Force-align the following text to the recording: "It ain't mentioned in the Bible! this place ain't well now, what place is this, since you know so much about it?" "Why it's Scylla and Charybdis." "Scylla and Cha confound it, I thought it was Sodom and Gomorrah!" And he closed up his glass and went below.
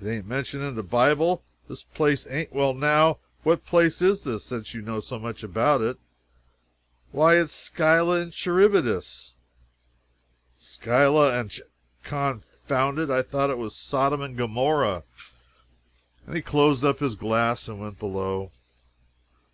"It 0.00 0.08
ain't 0.08 0.26
mentioned 0.26 0.62
in 0.62 0.74
the 0.74 0.82
Bible! 0.82 1.44
this 1.68 1.82
place 1.82 2.26
ain't 2.30 2.50
well 2.50 2.72
now, 2.72 3.18
what 3.42 3.66
place 3.66 4.00
is 4.00 4.24
this, 4.24 4.42
since 4.42 4.72
you 4.72 4.80
know 4.80 5.00
so 5.00 5.18
much 5.18 5.42
about 5.42 5.82
it?" 5.82 5.98
"Why 7.12 7.36
it's 7.38 7.52
Scylla 7.52 8.18
and 8.20 8.32
Charybdis." 8.32 9.34
"Scylla 10.58 11.38
and 11.38 11.50
Cha 11.50 11.64
confound 12.04 12.98
it, 13.00 13.10
I 13.10 13.20
thought 13.20 13.50
it 13.50 13.58
was 13.58 13.76
Sodom 13.76 14.22
and 14.22 14.34
Gomorrah!" 14.34 15.04
And 16.26 16.34
he 16.34 16.40
closed 16.40 16.82
up 16.82 17.00
his 17.00 17.14
glass 17.14 17.68
and 17.68 17.78
went 17.78 17.98
below. 17.98 18.52